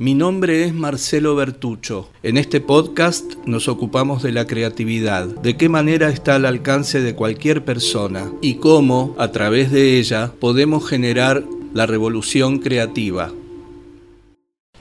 [0.00, 2.08] Mi nombre es Marcelo Bertucho.
[2.22, 7.14] En este podcast nos ocupamos de la creatividad, de qué manera está al alcance de
[7.14, 11.44] cualquier persona y cómo, a través de ella, podemos generar
[11.74, 13.30] la revolución creativa.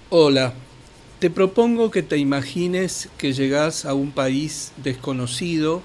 [0.09, 0.53] Hola,
[1.19, 5.81] te propongo que te imagines que llegas a un país desconocido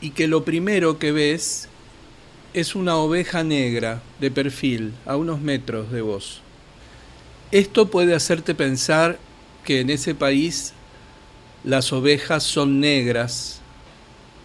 [0.00, 1.68] y que lo primero que ves
[2.54, 6.41] es una oveja negra de perfil a unos metros de vos.
[7.52, 9.18] Esto puede hacerte pensar
[9.62, 10.72] que en ese país
[11.64, 13.60] las ovejas son negras,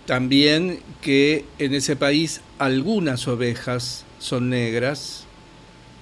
[0.05, 5.23] también que en ese país algunas ovejas son negras,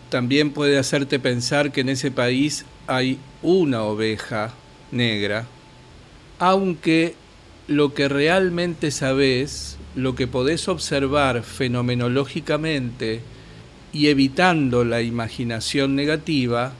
[0.09, 4.55] también puede hacerte pensar que en ese país hay una oveja
[4.91, 5.45] negra,
[6.39, 7.13] aunque
[7.67, 13.21] lo que realmente sabes, lo que podés observar fenomenológicamente
[13.93, 16.73] y evitando la imaginación negativa,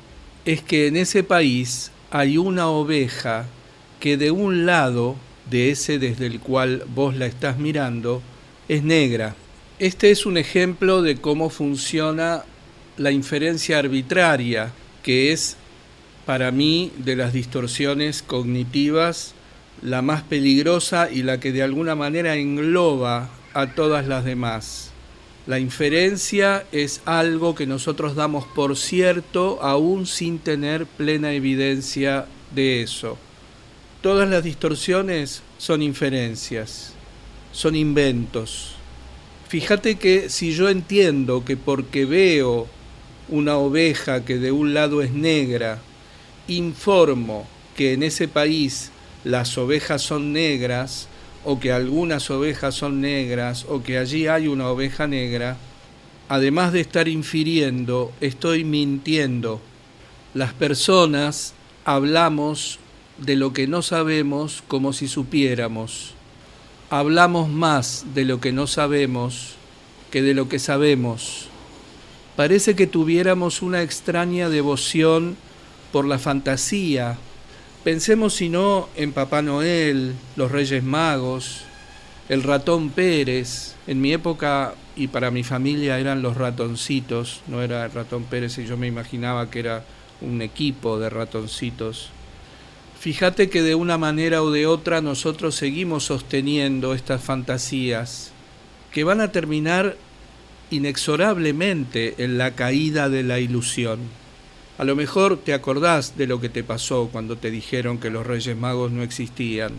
[0.45, 3.48] es que en ese país hay una oveja
[3.99, 5.15] que de un lado,
[5.49, 8.21] de ese desde el cual vos la estás mirando,
[8.68, 9.35] es negra.
[9.79, 12.43] Este es un ejemplo de cómo funciona
[12.98, 14.71] la inferencia arbitraria,
[15.04, 15.57] que es
[16.26, 19.35] para mí de las distorsiones cognitivas
[19.82, 24.91] la más peligrosa y la que de alguna manera engloba a todas las demás.
[25.48, 32.82] La inferencia es algo que nosotros damos por cierto aún sin tener plena evidencia de
[32.82, 33.18] eso.
[34.02, 36.93] Todas las distorsiones son inferencias,
[37.52, 38.76] son inventos.
[39.48, 42.68] Fíjate que si yo entiendo que porque veo
[43.30, 45.80] una oveja que de un lado es negra,
[46.48, 48.90] informo que en ese país
[49.24, 51.07] las ovejas son negras,
[51.46, 55.57] o que algunas ovejas son negras o que allí hay una oveja negra,
[56.27, 59.62] además de estar infiriendo, estoy mintiendo.
[60.34, 61.54] Las personas
[61.85, 62.79] hablamos
[63.18, 66.16] de lo que no sabemos como si supiéramos.
[66.90, 69.56] Hablamos más de lo que no sabemos
[70.12, 71.47] que de lo que sabemos.
[72.36, 75.38] Parece que tuviéramos una extraña devoción
[75.91, 77.18] por la fantasía,
[77.85, 81.66] Pensemos si no en Papá Noel, los Reyes Magos,
[82.29, 83.75] el ratón Pérez.
[83.85, 88.57] En mi época y para mi familia eran los ratoncitos, no era el ratón Pérez
[88.57, 89.85] y yo me imaginaba que era
[90.19, 92.09] un equipo de ratoncitos.
[93.00, 98.31] Fíjate que de una manera o de otra nosotros seguimos sosteniendo estas fantasías
[98.91, 99.96] que van a terminar
[100.72, 104.25] inexorablemente en la caída de la ilusión.
[104.78, 108.28] A lo mejor te acordás de lo que te pasó cuando te dijeron que los
[108.28, 109.72] Reyes Magos no existían,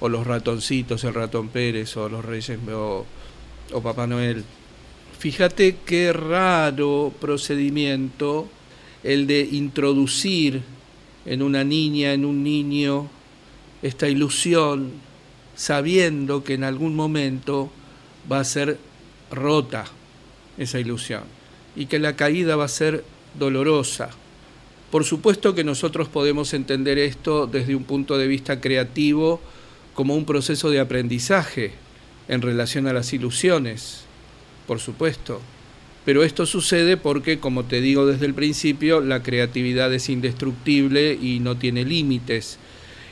[0.00, 3.06] o los ratoncitos, el ratón Pérez, o los Reyes o,
[3.72, 4.44] o Papá Noel.
[5.20, 8.48] Fíjate qué raro procedimiento
[9.04, 10.62] el de introducir
[11.26, 13.08] en una niña, en un niño,
[13.82, 14.92] esta ilusión,
[15.54, 17.70] sabiendo que en algún momento
[18.30, 18.78] va a ser
[19.30, 19.84] rota
[20.58, 21.22] esa ilusión
[21.76, 23.04] y que la caída va a ser
[23.38, 24.10] dolorosa.
[24.94, 29.40] Por supuesto que nosotros podemos entender esto desde un punto de vista creativo
[29.92, 31.72] como un proceso de aprendizaje
[32.28, 34.04] en relación a las ilusiones,
[34.68, 35.40] por supuesto.
[36.04, 41.40] Pero esto sucede porque, como te digo desde el principio, la creatividad es indestructible y
[41.40, 42.60] no tiene límites.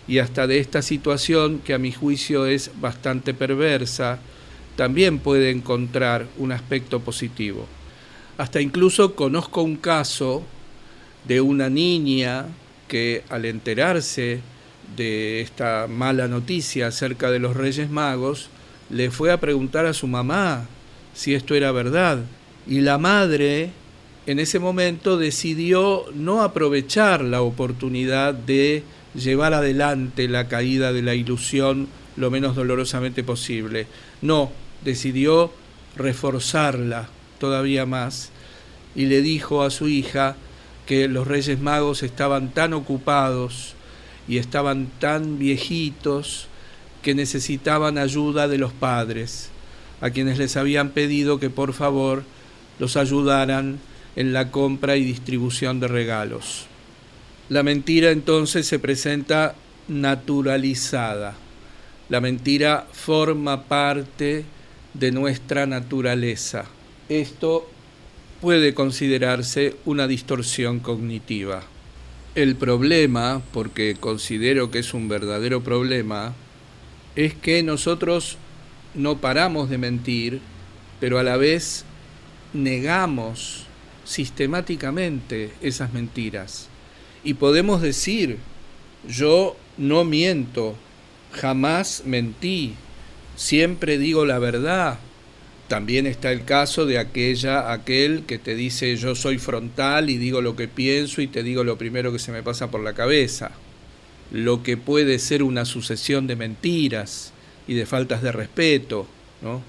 [0.07, 4.21] Y hasta de esta situación, que a mi juicio es bastante perversa,
[4.77, 7.67] también puede encontrar un aspecto positivo.
[8.39, 10.45] Hasta incluso conozco un caso
[11.27, 12.47] de una niña
[12.89, 14.41] que al enterarse
[14.97, 18.49] de esta mala noticia acerca de los Reyes Magos,
[18.91, 20.67] le fue a preguntar a su mamá
[21.15, 22.19] si esto era verdad.
[22.67, 23.71] Y la madre
[24.27, 28.85] en ese momento decidió no aprovechar la oportunidad de
[29.15, 33.87] llevar adelante la caída de la ilusión lo menos dolorosamente posible.
[34.21, 34.53] No,
[34.85, 35.53] decidió
[35.97, 38.31] reforzarla todavía más
[38.95, 40.37] y le dijo a su hija,
[40.87, 43.75] que los Reyes Magos estaban tan ocupados
[44.29, 46.49] y estaban tan viejitos
[47.03, 49.51] que necesitaban ayuda de los padres,
[50.01, 52.25] a quienes les habían pedido que por favor
[52.79, 53.79] los ayudaran
[54.17, 56.67] en la compra y distribución de regalos.
[57.49, 59.55] La mentira entonces se presenta
[59.89, 61.35] naturalizada.
[62.09, 64.45] La mentira forma parte
[64.95, 66.67] de nuestra naturaleza.
[67.09, 67.69] Esto
[68.43, 71.63] puede considerarse una distorsión cognitiva.
[72.35, 76.35] El problema, porque considero que es un verdadero problema,
[77.15, 78.39] es que nosotros
[78.95, 80.41] no paramos de mentir,
[80.99, 81.85] pero a la vez
[82.53, 83.67] negamos
[84.05, 86.69] sistemáticamente esas mentiras
[87.23, 88.39] Y podemos decir,
[89.09, 90.75] yo no miento,
[91.31, 92.75] jamás mentí,
[93.37, 94.99] siempre digo la verdad.
[95.69, 100.43] También está el caso de aquella, aquel que te dice yo soy frontal y digo
[100.43, 103.53] lo que pienso y te digo lo primero que se me pasa por la cabeza.
[104.31, 107.33] Lo que puede ser una sucesión de mentiras
[107.67, 109.07] y de faltas de respeto,
[109.41, 109.63] ¿no?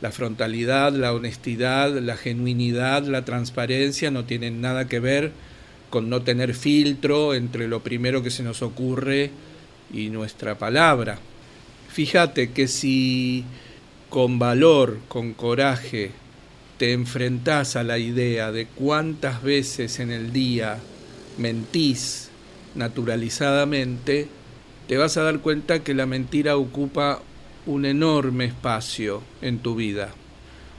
[0.00, 5.32] La frontalidad, la honestidad, la genuinidad, la transparencia no tienen nada que ver
[5.90, 9.30] con no tener filtro entre lo primero que se nos ocurre
[9.92, 11.18] y nuestra palabra.
[11.88, 13.44] Fíjate que si
[14.12, 16.10] con valor, con coraje,
[16.76, 20.78] te enfrentás a la idea de cuántas veces en el día
[21.38, 22.28] mentís
[22.74, 24.28] naturalizadamente,
[24.86, 27.22] te vas a dar cuenta que la mentira ocupa
[27.64, 30.10] un enorme espacio en tu vida.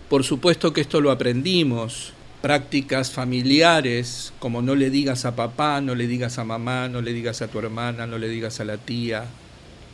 [0.09, 2.13] Por supuesto que esto lo aprendimos,
[2.43, 7.13] prácticas familiares, como no le digas a papá, no le digas a mamá, no le
[7.13, 9.25] digas a tu hermana, no le digas a la tía,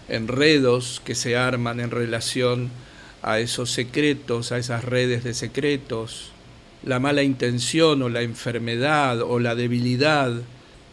[0.09, 2.69] enredos que se arman en relación
[3.21, 6.31] a esos secretos, a esas redes de secretos,
[6.83, 10.33] la mala intención o la enfermedad o la debilidad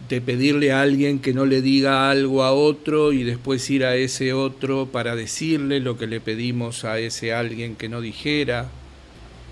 [0.08, 3.96] de pedirle a alguien que no le diga algo a otro y después ir a
[3.96, 8.68] ese otro para decirle lo que le pedimos a ese alguien que no dijera,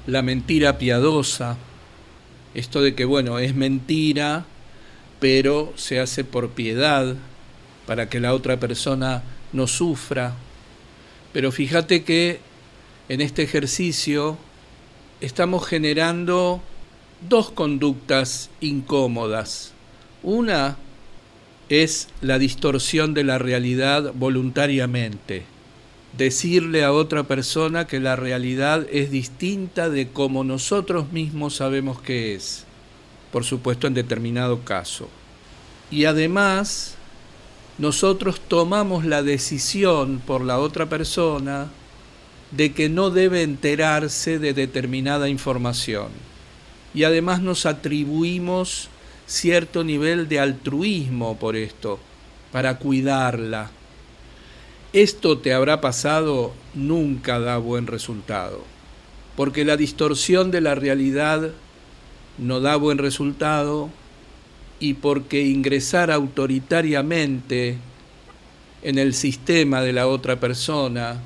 [0.06, 1.56] la mentira piadosa,
[2.55, 4.44] esto de que bueno, es mentira,
[5.19, 7.17] pero se hace por piedad,
[7.87, 9.23] para que la otra persona
[9.53, 10.35] no sufra.
[11.32, 12.38] Pero fíjate que
[13.08, 14.36] en este ejercicio
[15.20, 16.62] estamos generando
[17.28, 19.74] dos conductas incómodas
[20.24, 20.78] una
[21.68, 25.44] es la distorsión de la realidad voluntariamente.
[26.16, 32.34] Decirle a otra persona que la realidad es distinta de como nosotros mismos sabemos que
[32.34, 32.64] es,
[33.32, 35.10] por supuesto en determinado caso.
[35.90, 36.94] Y además,
[37.76, 41.68] nosotros tomamos la decisión por la otra persona
[42.56, 46.08] de que no debe enterarse de determinada información.
[46.94, 48.88] Y además nos atribuimos
[49.26, 51.98] cierto nivel de altruismo por esto,
[52.52, 53.70] para cuidarla.
[54.92, 58.62] Esto te habrá pasado, nunca da buen resultado,
[59.36, 61.50] porque la distorsión de la realidad
[62.38, 63.90] no da buen resultado
[64.78, 67.78] y porque ingresar autoritariamente
[68.82, 71.20] en el sistema de la otra persona,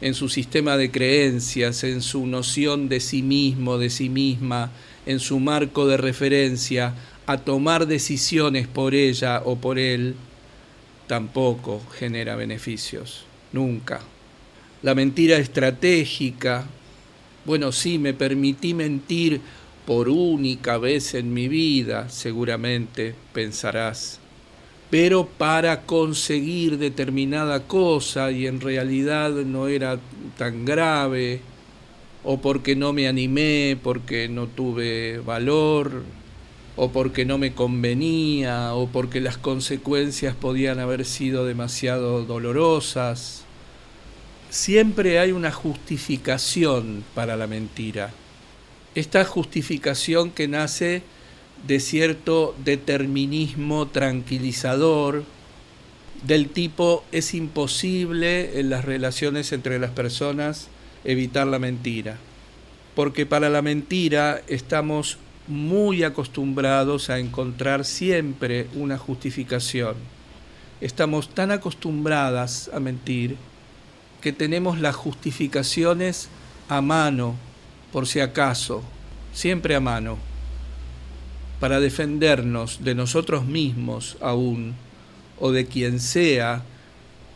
[0.00, 4.70] en su sistema de creencias, en su noción de sí mismo, de sí misma,
[5.06, 6.94] en su marco de referencia,
[7.26, 10.14] a tomar decisiones por ella o por él,
[11.06, 14.00] tampoco genera beneficios, nunca.
[14.82, 16.66] La mentira estratégica,
[17.44, 19.40] bueno, sí, me permití mentir
[19.86, 24.20] por única vez en mi vida, seguramente pensarás,
[24.90, 30.00] pero para conseguir determinada cosa y en realidad no era
[30.36, 31.40] tan grave,
[32.24, 36.02] o porque no me animé, porque no tuve valor,
[36.76, 43.44] o porque no me convenía, o porque las consecuencias podían haber sido demasiado dolorosas.
[44.50, 48.10] Siempre hay una justificación para la mentira.
[48.96, 51.02] Esta justificación que nace
[51.66, 55.24] de cierto determinismo tranquilizador,
[56.22, 60.68] del tipo es imposible en las relaciones entre las personas
[61.04, 62.18] evitar la mentira,
[62.94, 69.96] porque para la mentira estamos muy acostumbrados a encontrar siempre una justificación.
[70.80, 73.36] Estamos tan acostumbradas a mentir
[74.20, 76.28] que tenemos las justificaciones
[76.68, 77.34] a mano,
[77.92, 78.82] por si acaso,
[79.32, 80.18] siempre a mano,
[81.60, 84.74] para defendernos de nosotros mismos aún,
[85.38, 86.64] o de quien sea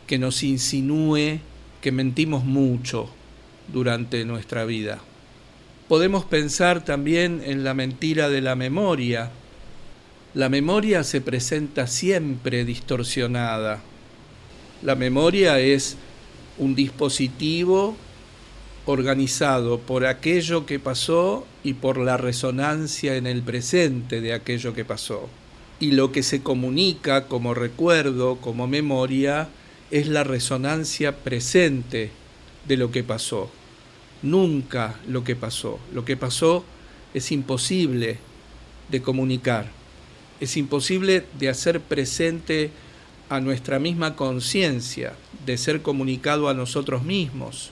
[0.07, 1.39] que nos insinúe
[1.81, 3.09] que mentimos mucho
[3.71, 4.99] durante nuestra vida.
[5.87, 9.31] Podemos pensar también en la mentira de la memoria.
[10.33, 13.81] La memoria se presenta siempre distorsionada.
[14.81, 15.97] La memoria es
[16.57, 17.95] un dispositivo
[18.85, 24.85] organizado por aquello que pasó y por la resonancia en el presente de aquello que
[24.85, 25.29] pasó.
[25.79, 29.49] Y lo que se comunica como recuerdo, como memoria,
[29.91, 32.11] es la resonancia presente
[32.67, 33.49] de lo que pasó
[34.25, 35.79] nunca lo que pasó.
[35.93, 36.65] Lo que pasó
[37.13, 38.17] es imposible
[38.89, 39.67] de comunicar,
[40.39, 42.71] es imposible de hacer presente
[43.29, 45.13] a nuestra misma conciencia,
[45.45, 47.71] de ser comunicado a nosotros mismos.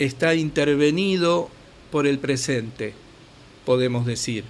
[0.00, 1.50] Está intervenido
[1.92, 2.94] por el presente,
[3.66, 4.44] podemos decir.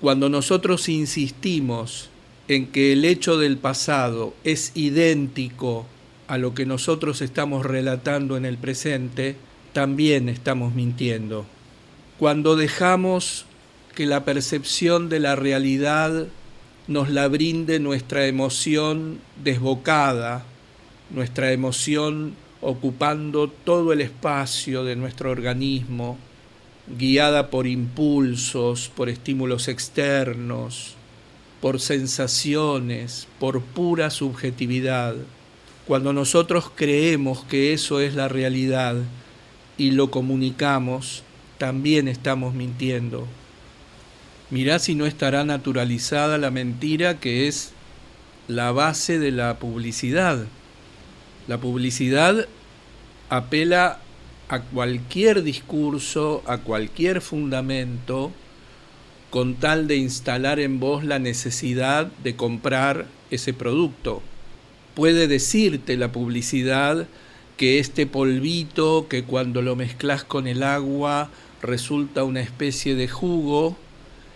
[0.00, 2.10] Cuando nosotros insistimos
[2.46, 5.84] en que el hecho del pasado es idéntico
[6.28, 9.34] a lo que nosotros estamos relatando en el presente,
[9.72, 11.44] también estamos mintiendo.
[12.20, 13.46] Cuando dejamos
[13.96, 16.28] que la percepción de la realidad
[16.86, 20.44] nos la brinde nuestra emoción desbocada,
[21.10, 26.16] nuestra emoción ocupando todo el espacio de nuestro organismo,
[26.96, 30.94] guiada por impulsos, por estímulos externos,
[31.60, 35.16] por sensaciones, por pura subjetividad.
[35.86, 38.96] Cuando nosotros creemos que eso es la realidad
[39.76, 41.24] y lo comunicamos,
[41.58, 43.26] también estamos mintiendo.
[44.50, 47.72] Mirá si no estará naturalizada la mentira que es
[48.48, 50.46] la base de la publicidad.
[51.48, 52.46] La publicidad
[53.28, 53.98] apela
[54.48, 58.30] a cualquier discurso, a cualquier fundamento,
[59.30, 64.22] con tal de instalar en vos la necesidad de comprar ese producto.
[64.94, 67.08] Puede decirte la publicidad
[67.56, 71.30] que este polvito que cuando lo mezclas con el agua
[71.62, 73.76] resulta una especie de jugo,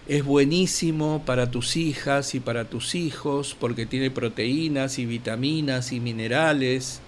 [0.09, 5.99] es buenísimo para tus hijas y para tus hijos porque tiene proteínas y vitaminas y
[5.99, 7.01] minerales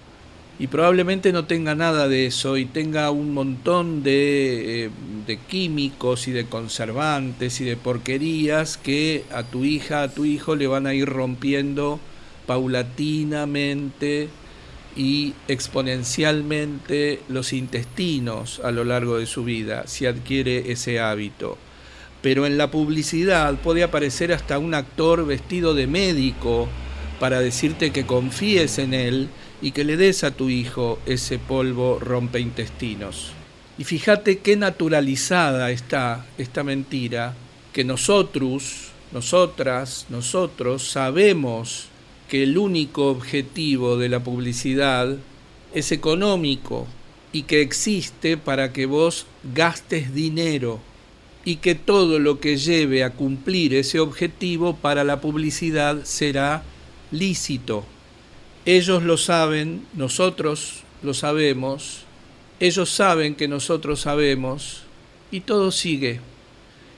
[0.59, 4.89] y probablemente no tenga nada de eso y tenga un montón de, eh,
[5.25, 10.57] de, químicos y de conservantes y de porquerías que a tu hija, a tu hijo
[10.57, 12.01] le van a ir rompiendo
[12.45, 14.27] paulatinamente
[14.97, 21.57] y exponencialmente los intestinos a lo largo de su vida si adquiere ese hábito.
[22.21, 26.67] Pero en la publicidad puede aparecer hasta un actor vestido de médico
[27.19, 29.29] para decirte que confíes en él
[29.61, 33.33] y que le des a tu hijo ese polvo rompeintestinos.
[33.77, 37.35] Y fíjate qué naturalizada está esta mentira,
[37.71, 41.87] que nosotros, nosotras, nosotros sabemos
[42.27, 45.15] que el único objetivo de la publicidad
[45.73, 46.87] es económico
[47.31, 50.79] y que existe para que vos gastes dinero
[51.45, 56.63] y que todo lo que lleve a cumplir ese objetivo para la publicidad será
[57.11, 57.85] lícito.
[58.65, 62.03] Ellos lo saben, nosotros lo sabemos,
[62.59, 64.83] ellos saben que nosotros sabemos
[65.31, 66.19] y todo sigue.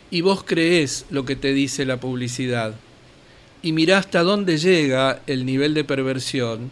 [0.10, 2.76] Y vos creés lo que te dice la publicidad.
[3.62, 6.72] Y mirá hasta dónde llega el nivel de perversión,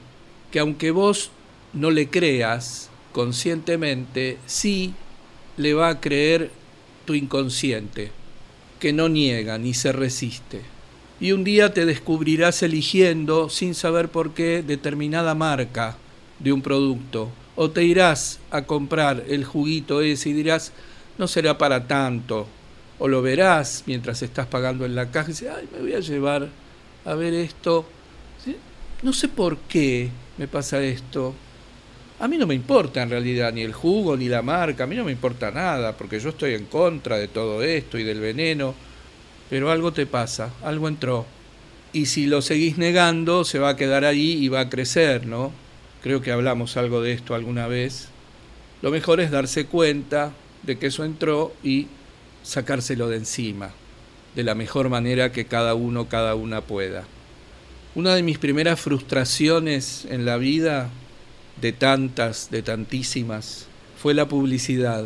[0.52, 1.30] que aunque vos
[1.72, 4.94] no le creas conscientemente, sí
[5.56, 6.52] le va a creer
[7.14, 8.12] inconsciente,
[8.80, 10.62] que no niega ni se resiste
[11.22, 15.98] y un día te descubrirás eligiendo, sin saber por qué, determinada marca
[16.40, 17.30] de un producto.
[17.58, 20.72] O te irás a comprar el juguito ese y dirás,
[21.18, 22.48] no será para tanto.
[23.00, 26.00] O lo verás mientras estás pagando en la caja y dices, ay, me voy a
[26.00, 26.48] llevar
[27.04, 27.86] a ver esto.
[29.02, 31.34] No sé por qué me pasa esto.
[32.20, 34.96] A mí no me importa en realidad ni el jugo ni la marca, a mí
[34.96, 38.76] no me importa nada, porque yo estoy en contra de todo esto y del veneno
[39.50, 41.26] pero algo te pasa, algo entró.
[41.92, 45.52] Y si lo seguís negando, se va a quedar ahí y va a crecer, ¿no?
[46.04, 48.10] Creo que hablamos algo de esto alguna vez.
[48.82, 50.32] Lo mejor es darse cuenta
[50.64, 51.88] de que eso entró y
[52.44, 53.72] sacárselo de encima,
[54.36, 57.06] de la mejor manera que cada uno, cada una pueda.
[57.96, 60.90] Una de mis primeras frustraciones en la vida,
[61.62, 65.06] de tantas, de tantísimas, fue la publicidad.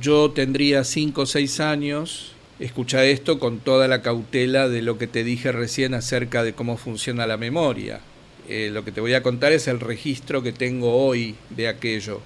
[0.00, 5.06] Yo tendría cinco o seis años Escucha esto con toda la cautela de lo que
[5.06, 8.00] te dije recién acerca de cómo funciona la memoria.
[8.48, 12.20] Eh, lo que te voy a contar es el registro que tengo hoy de aquello.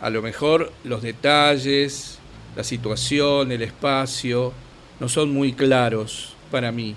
[0.00, 2.18] A lo mejor los detalles,
[2.54, 4.52] la situación, el espacio,
[5.00, 6.94] no son muy claros para mí.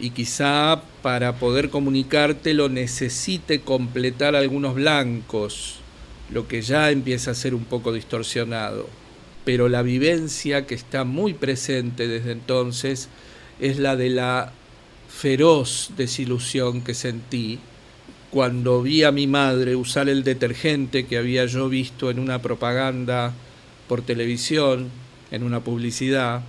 [0.00, 5.80] Y quizá para poder comunicártelo necesite completar algunos blancos,
[6.30, 8.88] lo que ya empieza a ser un poco distorsionado.
[9.44, 13.08] Pero la vivencia que está muy presente desde entonces
[13.60, 14.52] es la de la
[15.08, 17.58] feroz desilusión que sentí
[18.30, 23.32] cuando vi a mi madre usar el detergente que había yo visto en una propaganda
[23.88, 24.90] por televisión,
[25.30, 26.42] en una publicidad,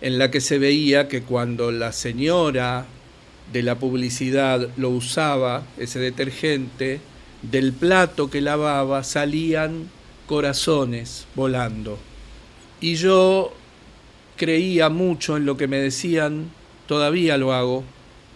[0.00, 2.86] en la que se veía que cuando la señora
[3.52, 7.00] de la publicidad lo usaba, ese detergente,
[7.42, 9.90] del plato que lavaba salían
[10.26, 11.98] corazones volando.
[12.80, 13.52] Y yo
[14.36, 16.50] creía mucho en lo que me decían,
[16.86, 17.84] todavía lo hago,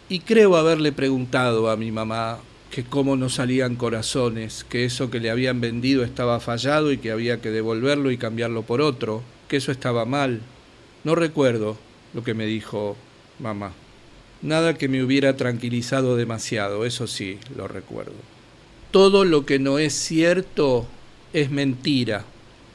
[0.08, 2.38] y creo haberle preguntado a mi mamá
[2.70, 7.10] que cómo no salían corazones, que eso que le habían vendido estaba fallado y que
[7.10, 10.40] había que devolverlo y cambiarlo por otro, que eso estaba mal.
[11.08, 11.78] No recuerdo
[12.12, 12.94] lo que me dijo
[13.38, 13.72] mamá.
[14.42, 18.12] Nada que me hubiera tranquilizado demasiado, eso sí, lo recuerdo.
[18.90, 20.86] Todo lo que no es cierto
[21.32, 22.26] es mentira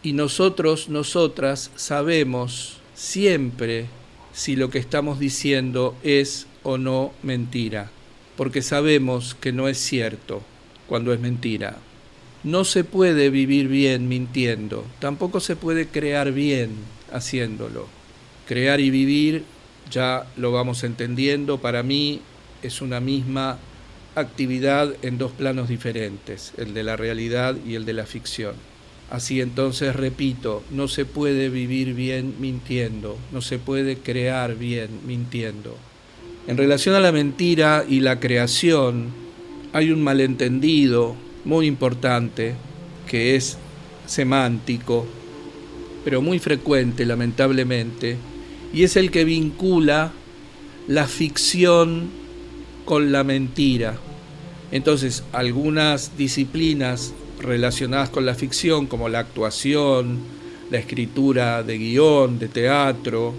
[0.02, 3.86] y nosotros, nosotras sabemos siempre
[4.34, 7.92] si lo que estamos diciendo es o no mentira,
[8.36, 10.42] porque sabemos que no es cierto
[10.88, 11.78] cuando es mentira.
[12.44, 16.72] No se puede vivir bien mintiendo, tampoco se puede crear bien
[17.12, 18.02] haciéndolo.
[18.48, 19.44] Crear y vivir,
[19.90, 22.22] ya lo vamos entendiendo, para mí
[22.62, 23.58] es una misma
[24.16, 28.56] actividad en dos planos diferentes, el de la realidad y el de la ficción.
[29.10, 35.78] Así entonces, repito, no se puede vivir bien mintiendo, no se puede crear bien mintiendo.
[36.48, 39.10] En relación a la mentira y la creación,
[39.72, 42.56] hay un malentendido muy importante
[43.08, 43.58] que es
[44.06, 45.06] semántico,
[46.04, 48.18] pero muy frecuente lamentablemente,
[48.74, 50.12] y es el que vincula
[50.88, 52.10] la ficción
[52.86, 53.96] con la mentira.
[54.72, 60.20] Entonces, algunas disciplinas relacionadas con la ficción, como la actuación,
[60.72, 63.34] la escritura de guion, de teatro,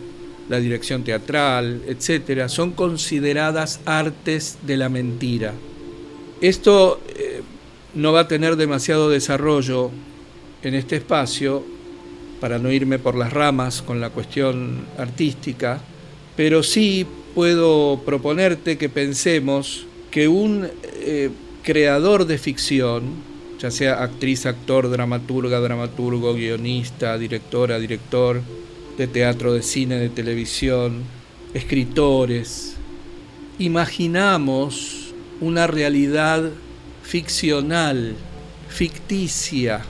[0.49, 5.53] la dirección teatral, etcétera, son consideradas artes de la mentira.
[6.41, 7.43] Esto eh,
[7.95, 9.91] no va a tener demasiado desarrollo
[10.63, 11.65] en este espacio,
[12.41, 15.81] para no irme por las ramas con la cuestión artística,
[16.37, 20.69] pero sí puedo proponerte que pensemos que un
[21.01, 21.31] eh,
[21.63, 23.03] creador de ficción,
[23.59, 28.41] ya sea actriz, actor, dramaturga, dramaturgo, guionista, directora, director
[28.97, 31.03] de teatro, de cine, de televisión,
[31.55, 32.77] escritores.
[33.59, 36.51] Imaginamos una realidad
[37.03, 38.15] ficcional,
[38.69, 39.83] ficticia,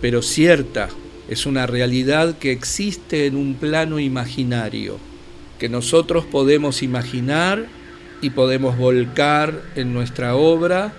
[0.00, 0.88] pero cierta.
[1.30, 4.98] Es una realidad que existe en un plano imaginario,
[5.60, 7.66] que nosotros podemos imaginar
[8.20, 10.92] y podemos volcar en nuestra obra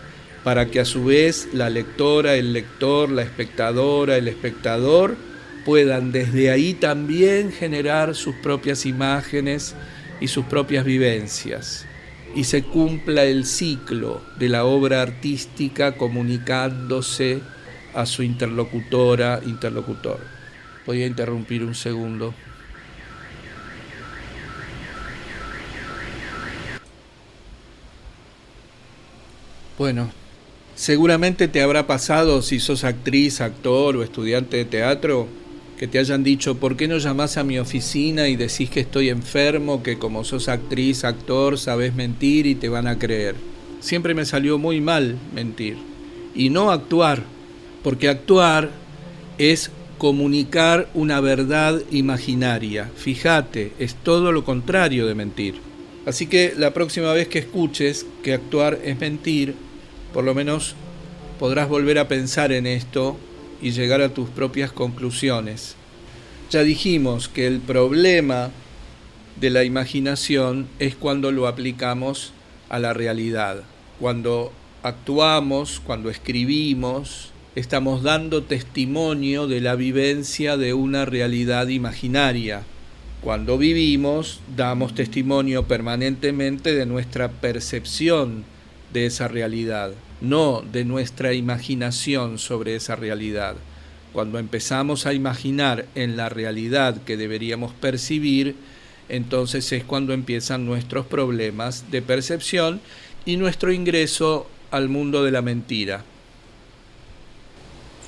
[0.45, 5.17] para que a su vez la lectora, el lector, la espectadora, el espectador
[5.65, 9.75] puedan desde ahí también generar sus propias imágenes
[10.21, 11.85] y sus propias vivencias.
[12.33, 17.41] Y se cumpla el ciclo de la obra artística comunicándose
[17.93, 20.19] a su interlocutora, interlocutor.
[20.85, 22.33] Voy a interrumpir un segundo.
[29.77, 30.11] Bueno,
[30.81, 35.27] Seguramente te habrá pasado, si sos actriz, actor o estudiante de teatro,
[35.77, 39.09] que te hayan dicho, ¿por qué no llamás a mi oficina y decís que estoy
[39.09, 43.35] enfermo, que como sos actriz, actor, sabes mentir y te van a creer?
[43.79, 45.77] Siempre me salió muy mal mentir.
[46.33, 47.21] Y no actuar,
[47.83, 48.69] porque actuar
[49.37, 52.89] es comunicar una verdad imaginaria.
[52.95, 55.55] Fíjate, es todo lo contrario de mentir.
[56.05, 59.53] Así que la próxima vez que escuches que actuar es mentir,
[60.13, 60.75] por lo menos
[61.39, 63.17] podrás volver a pensar en esto
[63.61, 65.75] y llegar a tus propias conclusiones.
[66.49, 68.49] Ya dijimos que el problema
[69.39, 72.33] de la imaginación es cuando lo aplicamos
[72.69, 73.63] a la realidad.
[73.99, 74.51] Cuando
[74.83, 82.63] actuamos, cuando escribimos, estamos dando testimonio de la vivencia de una realidad imaginaria.
[83.21, 88.45] Cuando vivimos, damos testimonio permanentemente de nuestra percepción
[88.93, 93.55] de esa realidad, no de nuestra imaginación sobre esa realidad.
[94.13, 98.55] Cuando empezamos a imaginar en la realidad que deberíamos percibir,
[99.09, 102.79] entonces es cuando empiezan nuestros problemas de percepción
[103.25, 106.05] y nuestro ingreso al mundo de la mentira.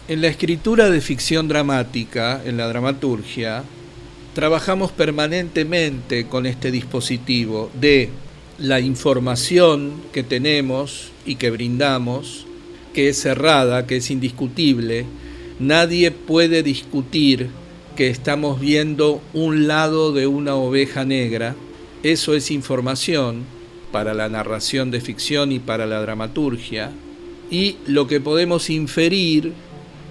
[0.05, 3.63] En la escritura de ficción dramática, en la dramaturgia,
[4.35, 8.09] trabajamos permanentemente con este dispositivo de
[8.57, 12.45] la información que tenemos y que brindamos,
[12.93, 15.05] que es cerrada, que es indiscutible,
[15.61, 17.47] nadie puede discutir
[17.95, 21.55] que estamos viendo un lado de una oveja negra,
[22.03, 23.45] eso es información
[23.93, 26.91] para la narración de ficción y para la dramaturgia,
[27.49, 29.53] y lo que podemos inferir,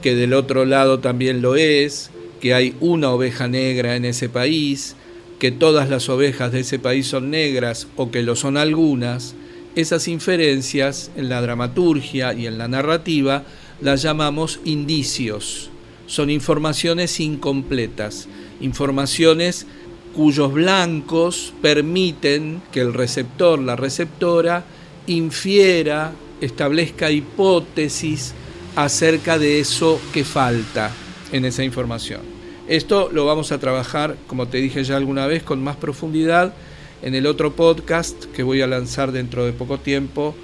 [0.03, 2.11] que del otro lado también lo es,
[2.41, 4.97] que hay una oveja negra en ese país,
[5.39, 9.35] que todas las ovejas de ese país son negras o que lo son algunas,
[9.77, 13.45] esas inferencias en la dramaturgia y en la narrativa
[13.81, 15.71] las llamamos indicios.
[16.07, 18.29] Son informaciones incompletas,
[18.61, 19.67] informaciones
[20.15, 24.65] cuyos blancos permiten que el receptor, la receptora,
[25.07, 28.35] infiera, establezca hipótesis
[28.77, 30.91] acerca de eso que falta
[31.33, 32.21] en esa información.
[32.69, 36.55] Esto lo vamos a trabajar, como te dije ya alguna vez, con más profundidad
[37.03, 40.35] en el otro podcast que voy a lanzar dentro de poco tiempo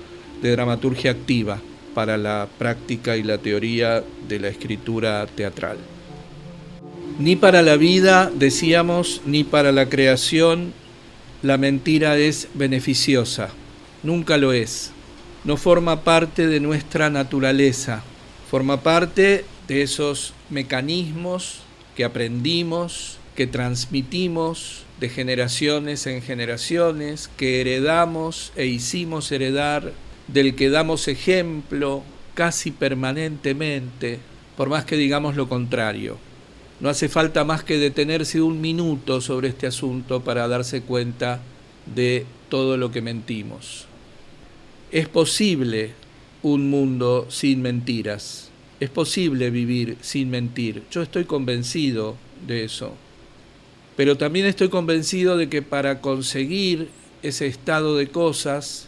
[0.43, 1.61] de dramaturgia activa
[1.95, 5.79] para la práctica y la teoría de la escritura teatral.
[7.19, 10.73] Ni para la vida, decíamos, ni para la creación,
[11.43, 13.51] la mentira es beneficiosa.
[14.03, 14.93] Nunca lo es.
[15.45, 18.03] No forma parte de nuestra naturaleza.
[18.51, 21.61] Forma parte de esos mecanismos
[21.95, 29.93] que aprendimos, que transmitimos de generaciones en generaciones, que heredamos e hicimos heredar
[30.29, 34.19] del que damos ejemplo casi permanentemente,
[34.57, 36.17] por más que digamos lo contrario.
[36.81, 41.43] No hace falta más que detenerse un minuto sobre este asunto para darse cuenta
[41.85, 43.87] de todo lo que mentimos.
[44.91, 45.93] Es posible
[46.43, 48.51] un mundo sin mentiras.
[48.81, 50.85] Es posible vivir sin mentir.
[50.91, 52.95] Yo estoy convencido de eso.
[53.97, 56.89] Pero también estoy convencido de que para conseguir
[57.23, 58.87] ese estado de cosas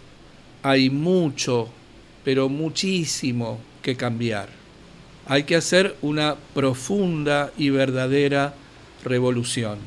[0.62, 1.68] hay mucho,
[2.24, 4.48] pero muchísimo que cambiar.
[5.26, 8.54] Hay que hacer una profunda y verdadera
[9.04, 9.78] revolución.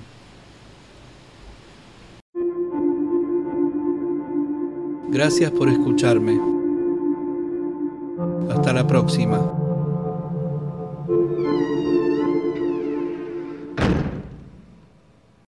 [5.09, 6.52] Gracias por escucharme.
[8.49, 9.62] Hasta la próxima.